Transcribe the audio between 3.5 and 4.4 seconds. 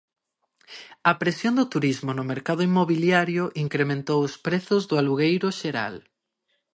incrementou os